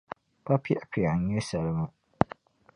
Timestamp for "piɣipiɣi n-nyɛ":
0.63-1.41